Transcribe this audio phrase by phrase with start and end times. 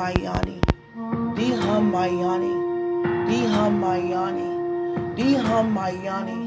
[0.00, 0.56] Mayani,
[1.36, 2.52] Diha Mayani,
[3.28, 4.46] Diha Mayani,
[5.16, 6.38] Diha Mayani,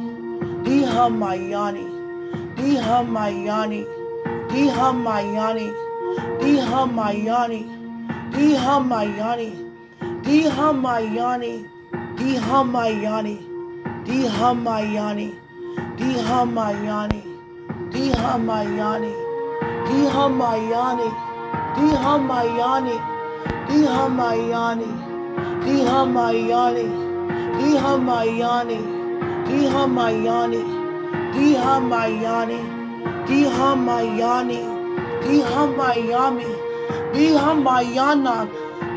[0.65, 1.83] Diha Mayani,
[2.57, 3.81] Diha Mayani,
[4.49, 5.67] Diha Mayani,
[6.41, 7.59] Diha Mayani,
[8.33, 9.51] Diha Mayani,
[10.25, 13.37] Diha Mayani, Diha Mayani,
[14.07, 15.29] Diha Mayani,
[15.99, 17.21] Diha Mayani,
[17.93, 19.13] Diha Mayani,
[19.85, 21.09] Diha Mayani,
[21.75, 23.12] Diha Mayani,
[23.67, 24.91] Dihamayani,
[25.63, 26.87] Dihamayani,
[27.57, 28.79] Dihamayani,
[29.47, 30.61] Dihamayani,
[31.33, 32.59] Dihamayani,
[33.27, 34.61] Dihamayani,
[35.23, 36.49] Dihamayami,
[37.13, 38.35] Dihamayana,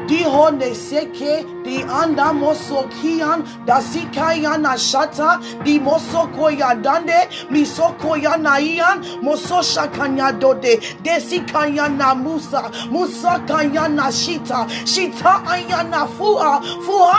[0.08, 8.14] Dihone Seke, di anda moso kian, da sikaya na shata, di moso koya dande, misoko
[8.22, 15.42] ya na ian, moso shakanya dode, de sikaya na musa, musa kaya na shita, shita
[15.46, 16.62] aya na fua,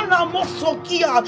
[0.08, 1.22] na moso kia,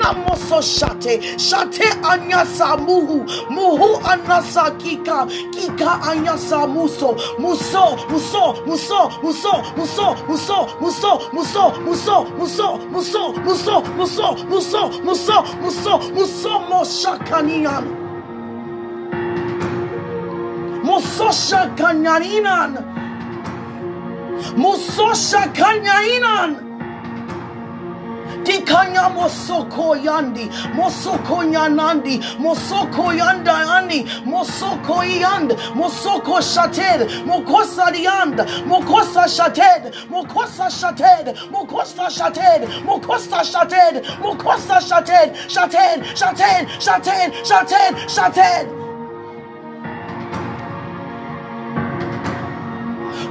[0.00, 7.96] na moso shate, shate anya sa muhu, muhu anasa kika, kika anya sa muso, muso,
[8.08, 15.98] muso, muso, muso, muso, muso, muso, muso, muso, muso, muso, muso, muso, muso, muso, muso,
[16.12, 17.84] muso, moshakanian.
[20.84, 22.72] Muso shakanyaninan.
[24.56, 26.63] Muso shakanyainan.
[28.44, 38.36] Dikanya mosoko yandi, mosoko yanandi, mosoko yanda ani, mosoko yand, mosoko shated, mokosa diand,
[38.68, 48.83] mokosa shated, mokosa shated, mokosa shated, mokosa shated, mokosa shated, shated, shated, shated, shated, shated.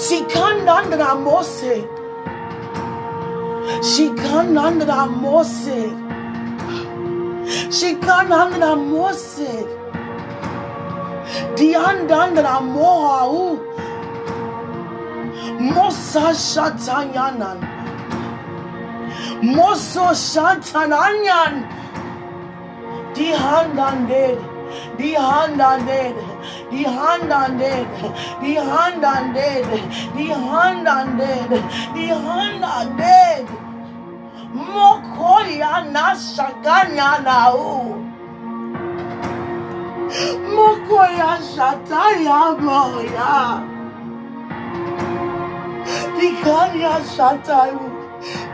[0.00, 1.84] Sikandandramose.
[3.82, 5.92] Sikandandramose.
[7.68, 9.52] Sikandandramose.
[11.56, 13.60] Diandandramohau.
[15.74, 17.58] Mosa shatanyanan.
[19.42, 21.68] Moso shatananyan.
[25.14, 26.29] hand undead
[26.70, 27.88] the hand undead,
[28.42, 29.70] the hand undead,
[30.16, 31.50] the hand undead,
[31.94, 33.46] the hand undead.
[34.54, 37.96] Mokoliana shakanya nao.
[40.54, 43.62] Mokoya shataya moya.
[46.18, 47.89] Dikanya shatai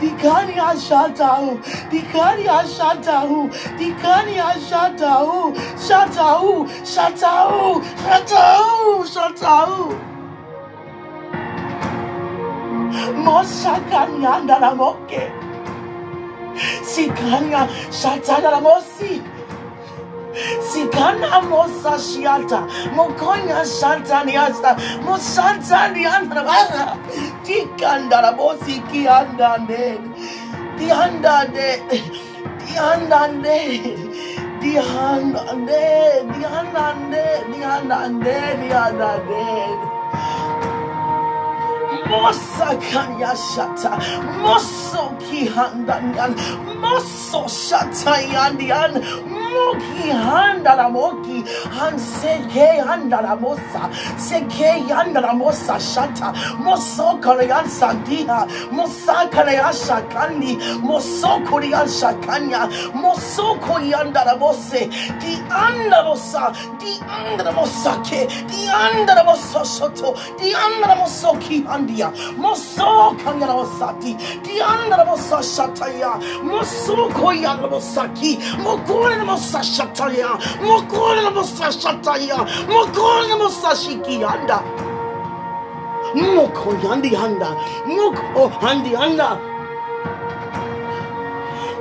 [0.01, 1.59] Dikani ashatau.
[1.91, 3.49] Dikani ashatau.
[3.79, 5.53] Dikani ashatau.
[5.87, 6.67] Shatau.
[6.93, 7.81] Shatau.
[8.03, 9.03] Shatau.
[9.13, 9.73] Shatau.
[13.25, 15.31] Moshakanyanda la moke.
[16.83, 19.21] Sikanya shatana la mosi
[20.69, 22.59] sikana mosa shiata
[22.97, 24.71] mokonya shantani asta
[25.05, 26.57] mosantani andra
[27.45, 29.85] tikanda la bosi ki andande
[30.77, 31.69] di andande
[32.61, 33.59] di andande
[34.61, 35.55] di andande
[36.33, 39.47] di andande di andande di andande
[42.09, 43.91] mosa kanya shata
[44.41, 46.33] mosa soki handangan
[46.81, 48.93] maso shatayandian
[49.29, 51.37] moki handalamoki
[51.77, 53.83] hanseke handalamosa
[54.27, 56.29] seke yandalamosa shata
[56.65, 58.39] moso kolya sandia,
[58.77, 60.51] mosokarayan sandiha shakani,
[60.87, 62.61] moso mosokuriyan shakanya
[63.01, 64.81] mosokuriyandalabose
[65.21, 65.33] di
[65.65, 66.43] andalosa
[66.81, 72.09] di andra mosa ke, di andalabosa shoto di andalabosoki andia
[74.01, 74.11] ti,
[74.45, 83.75] di andalabosa Manda Mosa Shataya, Mosukoya Mosaki, Mokore Mosa Shataya, Mokore Mosa Shataya, Mokore Mosa
[83.75, 84.63] Shikianda,
[86.15, 87.55] Mokoyandi Handa,
[87.85, 89.56] Moko oh, Handi Handa.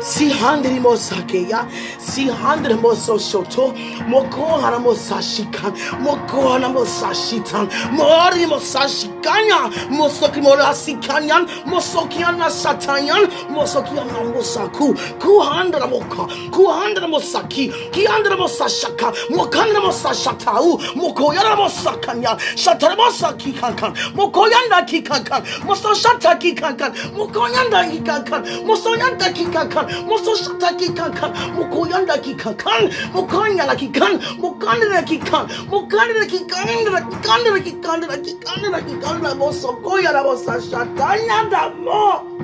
[0.07, 1.67] Si handri mosake ya.
[1.99, 3.73] Si handri moso shoto.
[4.09, 5.73] Moko hana mosashikan.
[6.05, 7.67] Moko hana mosashitan.
[7.93, 9.61] Mori mosashikanya.
[9.91, 11.47] Mosoki morasikanyan.
[11.67, 13.27] Mosokiana satayan.
[13.51, 14.95] Mosokiana mosaku.
[15.19, 16.25] Kuhandra moka.
[16.55, 17.73] Kuhandra mosaki.
[17.91, 19.11] Kiandra mosashaka.
[19.31, 20.79] Mokandra mosashatau.
[20.95, 22.39] Mokoyana mosakanya.
[22.57, 23.93] Shatara mosaki kankan.
[24.15, 25.43] Mokoyanda kikankan.
[25.67, 26.93] Mososhata kikankan.
[27.19, 28.43] Mokoyanda kikankan.
[28.65, 38.79] Mosoyanda kikankan mososhata kikankan mokoyanda kikankan mokanyala kikan mokandela kikan mokandela kikandela kikandela kikandela kikandela
[38.87, 42.37] kikandela mosokoyala mosashatanyanda mo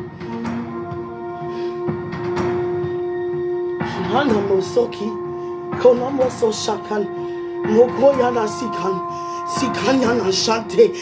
[4.12, 5.08] Hana mosoki,
[5.80, 7.06] konamo so shakan,
[7.74, 8.96] mokoyana sikan,
[9.56, 10.92] sikanyana shante.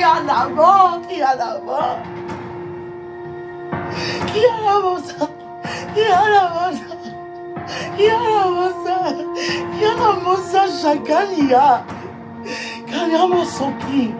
[0.00, 2.19] Yana mo, yana mo.
[4.34, 5.28] yalamosa
[5.96, 6.96] yalamosa
[7.98, 8.96] yalamosa
[9.82, 11.84] yalamosa jagania.
[12.90, 14.14] Kaniamosoki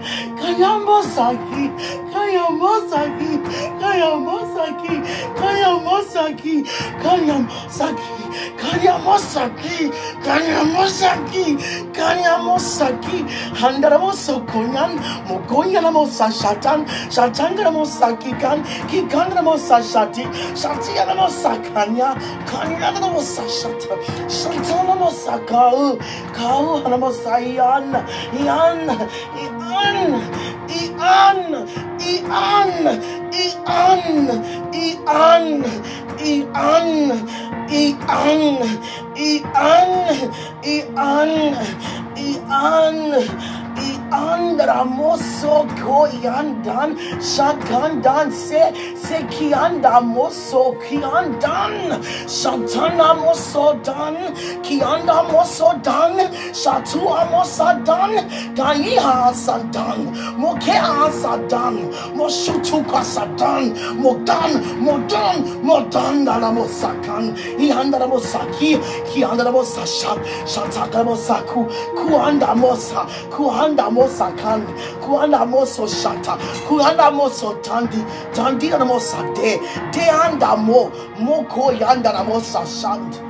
[0.58, 1.70] 山崎
[2.12, 3.38] か山崎
[3.80, 5.02] か山崎
[5.38, 6.64] か山崎
[7.02, 8.02] か山崎
[8.56, 9.90] か山崎
[10.22, 11.56] か山崎
[11.92, 13.24] か山崎
[13.54, 14.96] ハンダラモソコニャン
[15.28, 22.14] モコニャ夜モサシャタンシャタンかラモサキかんきかんからもさシャティシャティアらモサカニャ
[22.46, 25.98] かにゃらもさシャタシャタンらもカかう
[26.32, 27.92] かうはらもさやん
[28.44, 28.96] やんや
[30.36, 30.39] ん
[30.70, 31.66] Ian,
[32.00, 32.72] Ian,
[33.32, 34.04] Ian,
[34.72, 35.46] Ian,
[36.22, 37.10] Ian,
[37.70, 38.60] Ian,
[39.18, 39.92] Ian,
[40.64, 41.32] Ian,
[42.16, 42.98] Ian,
[43.80, 46.90] Iandra moso koyandan
[47.32, 48.62] shakandan se
[49.32, 51.74] kianda moso kiandan
[52.26, 54.16] shantana moso dan
[54.62, 56.16] kianda moso dan
[56.52, 58.12] shatua mosa dan
[58.54, 60.00] gaiha sadan
[60.38, 61.74] mokea sadan
[62.16, 64.52] moshutuka sadan modan.
[64.86, 65.36] Modan.
[65.62, 66.24] Modan.
[66.26, 68.76] Dala mosakan iandra mosaki
[69.08, 71.66] kiandra mosashat shataka mosaku
[71.98, 74.60] kuanda mosa kuanda mosa kan
[75.02, 76.34] kuanda moso shata
[76.68, 78.00] kuanda moso tandi
[78.34, 79.58] tandi na mosa de
[79.92, 83.29] de anda mo moko yanda na mosa shant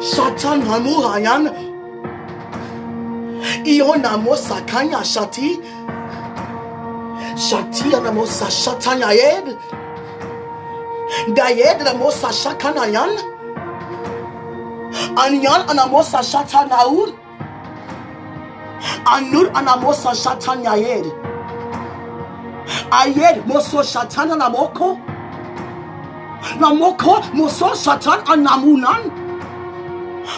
[0.00, 1.44] Satan Hamurayan,
[3.66, 5.60] Ionamo Sakanya Shati,
[7.36, 9.58] Shati Anamosa Shatanya Ed,
[11.34, 13.12] Dayed Ramosa Shakanayan,
[15.16, 17.14] Anyan Anamosa Shatanaur,
[19.04, 21.04] Anur Anamosa Shatanya Ed,
[22.90, 24.98] Ayed Moso Shatana Namoko,
[26.58, 29.29] Namoko Moso Shatan Anamunan.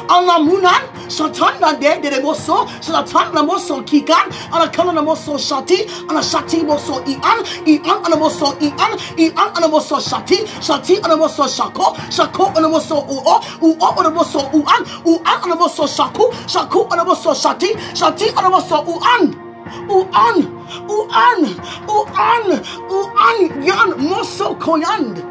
[0.08, 8.02] Alamunan, Shatanda de de Moso, Shatanda Moso Kikan, Alakanana Moso Shati, Alashati Moso Ian, Ian
[8.04, 15.24] Alamoso Ian, Ian Alamoso Shati, Shati Alamoso Shako, Shako Alamoso Uo, Uo Alamoso Uan, Uan
[15.42, 19.48] Alamoso Shaku, Shaku Alamoso Shati, Shati Alamoso Uan.
[19.88, 20.36] Uan,
[20.88, 21.40] Uan,
[21.88, 22.46] Uan,
[22.90, 25.22] Uan, Yan, Moso Koyand,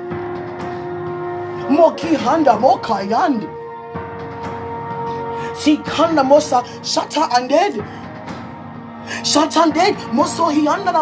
[1.69, 3.60] Moki Handa, Mokayand
[5.61, 7.81] tikanda mosa shata he
[9.23, 10.49] shatanded moso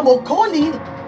[0.03, 0.98] mo mokoni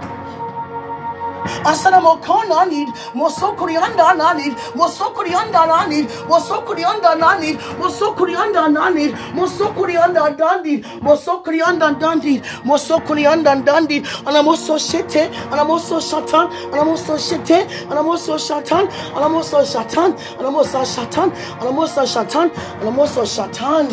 [1.66, 9.14] asana mokona need mosokurianda na need mosokurianda na need mosokurianda na need mosokurianda na need
[9.36, 17.60] mosokurianda na need mosokurianda na need mosokurianda na need anamoso shete anamoso shatan anamoso shete
[17.92, 21.32] anamoso shatan anamoso shatan anamoso shatan
[21.62, 23.88] anamoso shatan anamoso shatan anamoso shatan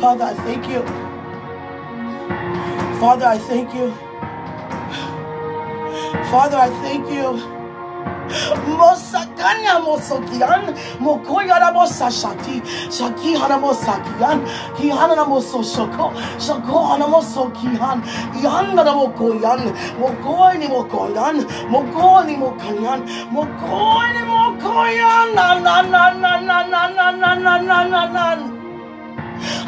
[0.00, 1.13] Father, I thank you.
[3.04, 3.90] Father, I thank you.
[6.30, 7.54] Father, I thank you.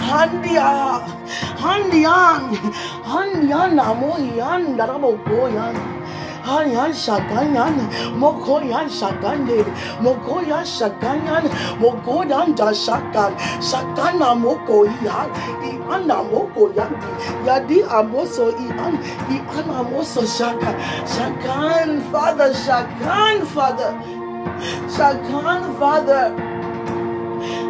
[0.09, 1.01] Handia,
[1.57, 2.43] Handian,
[3.05, 5.97] Handian, Amoyan, Darabokoyan.
[6.47, 7.75] Hanyan Shaganyan,
[8.15, 9.67] Mokoyan Shagande,
[9.99, 11.43] Mokoyan Shaganyan,
[11.83, 15.27] Mokoyan Dashakan, Shakana Mokoyan,
[15.67, 16.95] Iana Mokoyan,
[17.43, 18.95] Yadi Amoso Ian,
[19.27, 20.71] Ian Amoso Shaka,
[21.03, 23.91] Shakan, Father, Shakan, Father,
[24.87, 26.31] Shakan, Father,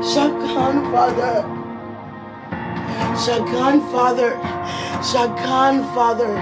[0.04, 1.55] Shakan, Father.
[3.16, 4.36] Shakan Father,
[5.00, 6.36] Shakan Father,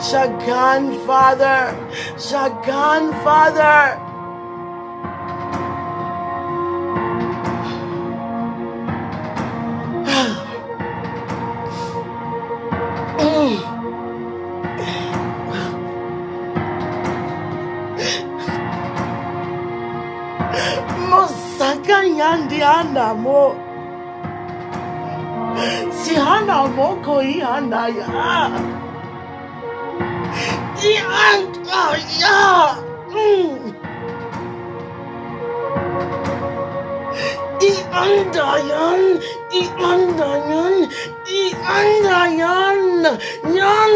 [0.00, 1.76] Shakan Father,
[2.16, 4.00] Shakan Father.
[21.04, 23.67] Mo Mosaka Yandiana mo.
[26.00, 28.06] si hana moko ihana ya
[30.90, 31.84] ianka
[32.20, 32.40] ya
[37.68, 39.02] iandayan
[39.60, 40.74] iandayan
[41.26, 42.78] iandayan
[43.58, 43.92] yan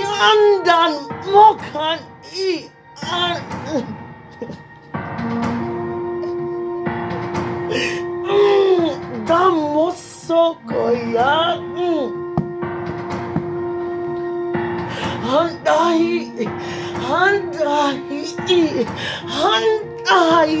[0.00, 0.92] yandan
[1.32, 1.98] mokan
[2.34, 3.36] ian
[8.30, 8.79] Mm.
[9.40, 9.96] Damos
[10.28, 11.56] sokoya.
[11.56, 12.12] Mm.
[15.24, 16.28] Handai,
[17.08, 18.20] handai,
[19.36, 19.96] handai,
[20.36, 20.56] handai.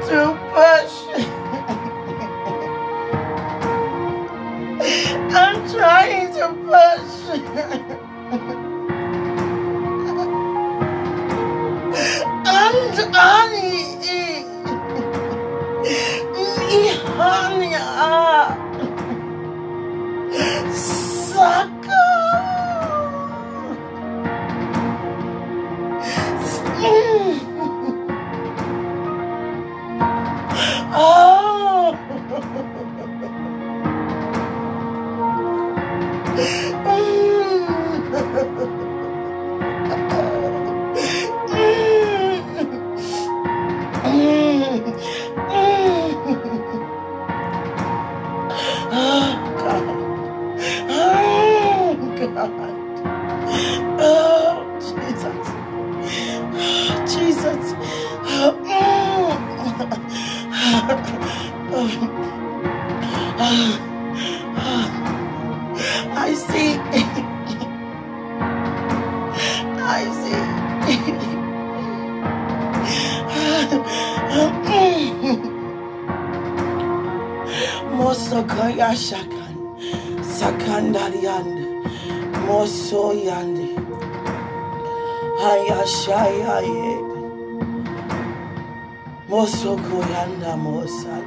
[0.08, 0.20] to
[0.56, 1.43] push.
[5.64, 7.40] I'm trying to push.
[12.46, 13.73] And honey,
[52.26, 52.76] Oh, God.
[54.00, 55.48] Oh, Jesus.
[56.66, 57.74] Oh, Jesus.
[66.16, 66.80] I see.
[69.80, 70.44] I see.
[77.98, 79.56] Mosokaya shakan.
[82.48, 83.70] Moso yande.
[85.50, 86.94] Ayashaya ye.
[89.30, 91.26] Moso koyanda mosan.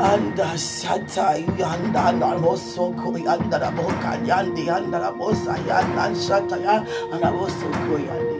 [0.00, 6.82] Anda sata yanda na moso koyanda na boka yande yanda na mosa yanda sata ya
[7.20, 8.38] na moso koyande.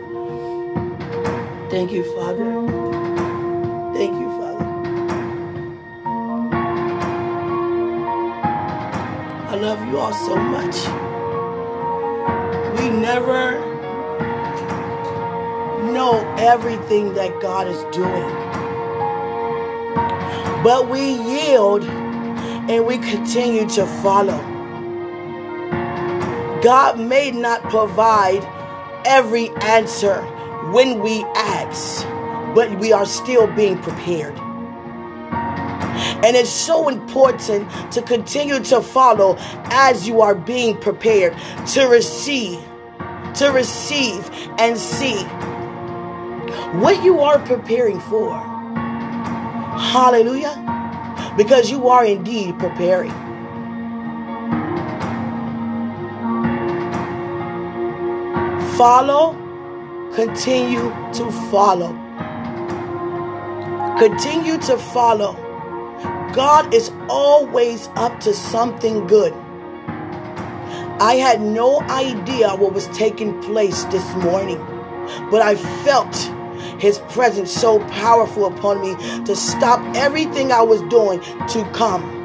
[1.71, 2.82] Thank you, Father.
[9.73, 10.77] Love you all so much.
[12.79, 13.59] We never
[15.91, 18.29] know everything that God is doing,
[20.63, 24.39] but we yield and we continue to follow.
[26.63, 28.45] God may not provide
[29.07, 30.21] every answer
[30.71, 32.05] when we ask,
[32.55, 34.42] but we are still being prepared.
[36.25, 41.37] And it's so important to continue to follow as you are being prepared
[41.69, 42.61] to receive,
[43.35, 45.25] to receive and see
[46.79, 48.39] what you are preparing for.
[49.77, 50.55] Hallelujah.
[51.37, 53.11] Because you are indeed preparing.
[58.77, 59.35] Follow,
[60.15, 61.93] continue to follow.
[63.99, 65.52] Continue to follow.
[66.33, 69.35] God is always up to something good.
[70.99, 74.57] I had no idea what was taking place this morning,
[75.31, 76.15] but I felt
[76.81, 78.95] his presence so powerful upon me
[79.27, 82.21] to stop everything I was doing to come.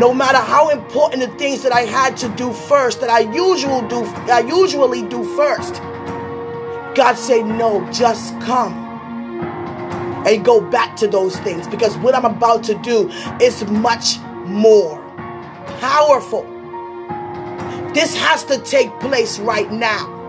[0.00, 3.86] No matter how important the things that I had to do first, that I usually
[3.88, 5.74] do, I usually do first.
[6.96, 8.81] God said, No, just come
[10.26, 13.10] and go back to those things because what I'm about to do
[13.40, 14.98] is much more
[15.80, 16.42] powerful.
[17.94, 20.20] This has to take place right now.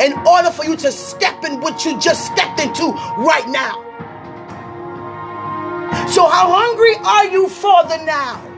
[0.00, 3.80] In order for you to step in what you just stepped into right now.
[6.08, 8.53] So, how hungry are you for the now?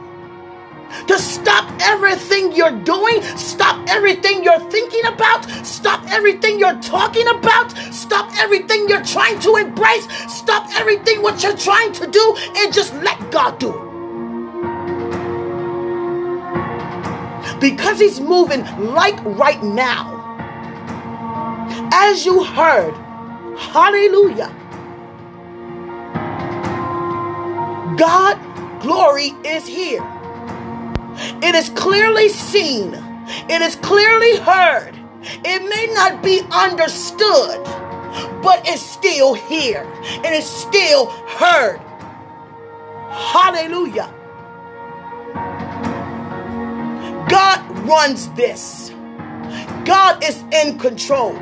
[1.07, 7.71] To stop everything you're doing, stop everything you're thinking about, stop everything you're talking about,
[7.93, 12.93] stop everything you're trying to embrace, stop everything what you're trying to do, and just
[12.95, 13.87] let God do it.
[17.59, 18.63] because he's moving
[18.93, 20.15] like right now.
[21.93, 22.93] As you heard,
[23.57, 24.53] hallelujah.
[27.97, 30.03] God glory is here.
[31.43, 32.93] It is clearly seen.
[33.49, 34.93] It is clearly heard.
[35.21, 37.63] It may not be understood,
[38.41, 39.83] but it's still here
[40.23, 41.79] and it's still heard.
[43.09, 44.13] Hallelujah.
[47.29, 48.91] God runs this.
[49.85, 51.33] God is in control.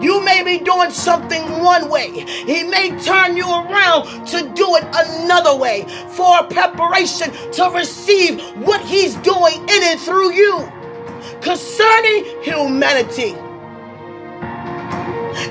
[0.00, 2.10] You may be doing something one way.
[2.10, 8.80] He may turn you around to do it another way for preparation to receive what
[8.82, 10.70] He's doing in and through you
[11.40, 13.34] concerning humanity.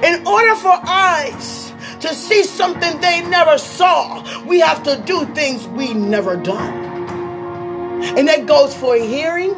[0.06, 5.68] In order for eyes to see something they never saw, we have to do things
[5.68, 6.92] we never done.
[8.18, 9.56] And that goes for hearing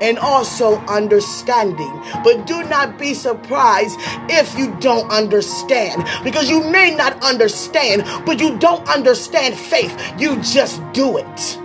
[0.00, 1.92] and also understanding.
[2.24, 3.98] But do not be surprised
[4.30, 9.94] if you don't understand because you may not understand, but you don't understand faith.
[10.18, 11.58] You just do it.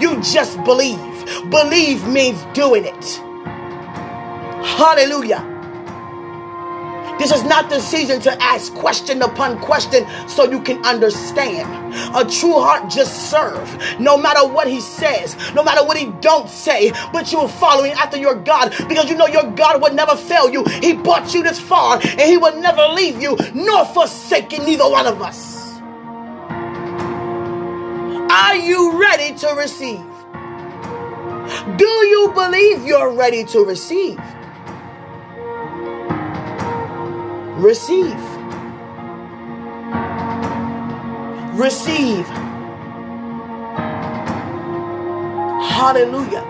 [0.00, 0.98] You just believe.
[1.50, 3.20] Believe means doing it.
[4.64, 5.57] Hallelujah.
[7.18, 11.68] This is not the season to ask question upon question so you can understand.
[12.14, 16.48] A true heart just serve, no matter what he says, no matter what he don't
[16.48, 20.14] say, but you are following after your God because you know your God would never
[20.14, 20.64] fail you.
[20.80, 25.06] He brought you this far and he will never leave you nor forsaken neither one
[25.06, 25.58] of us.
[28.30, 30.04] Are you ready to receive?
[31.78, 34.20] Do you believe you're ready to receive?
[37.58, 38.14] Receive.
[41.58, 42.26] Receive.
[45.60, 46.44] Hallelujah.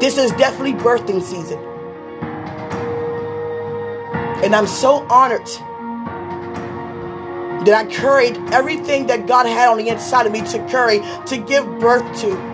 [0.00, 1.58] This is definitely birthing season.
[4.42, 5.46] And I'm so honored
[7.66, 11.36] that I carried everything that God had on the inside of me to carry, to
[11.38, 12.53] give birth to.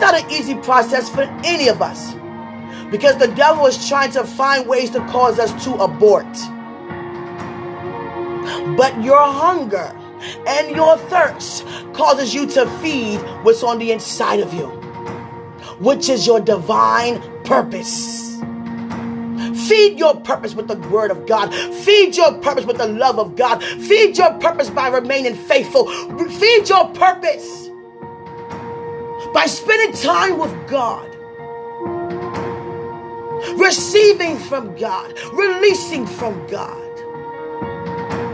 [0.00, 2.14] Not an easy process for any of us
[2.90, 6.26] because the devil is trying to find ways to cause us to abort.
[8.76, 9.96] But your hunger
[10.46, 14.66] and your thirst causes you to feed what's on the inside of you,
[15.78, 18.38] which is your divine purpose.
[19.68, 21.54] Feed your purpose with the word of God.
[21.54, 23.62] Feed your purpose with the love of God.
[23.62, 25.86] Feed your purpose by remaining faithful.
[26.28, 27.69] Feed your purpose
[29.32, 31.06] by spending time with God,
[33.58, 36.78] receiving from God, releasing from God.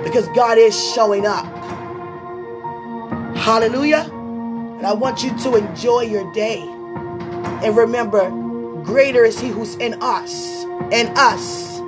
[0.05, 1.45] Because God is showing up.
[3.37, 4.09] Hallelujah.
[4.79, 6.61] And I want you to enjoy your day.
[6.61, 8.31] And remember,
[8.83, 11.79] greater is He who's in us, in us,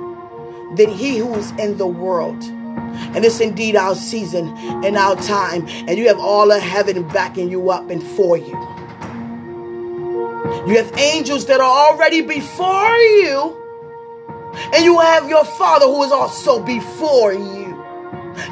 [0.75, 2.41] than He who's in the world.
[2.43, 4.49] And it's indeed our season
[4.85, 5.67] and our time.
[5.67, 8.78] And you have all of heaven backing you up and for you.
[10.67, 13.55] You have angels that are already before you.
[14.73, 17.69] And you have your Father who is also before you.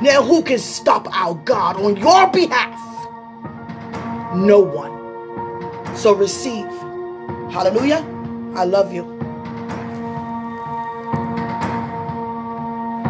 [0.01, 2.79] Now, who can stop our God on your behalf?
[4.35, 5.95] No one.
[5.95, 6.67] So receive.
[7.51, 8.05] Hallelujah.
[8.55, 9.16] I love you.